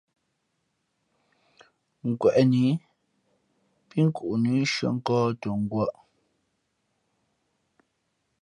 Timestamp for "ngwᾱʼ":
5.61-5.91